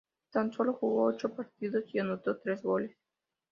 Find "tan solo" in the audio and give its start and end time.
0.31-0.73